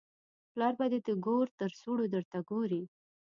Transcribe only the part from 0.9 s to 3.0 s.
دې د ګور تر سوړو درته ګوري.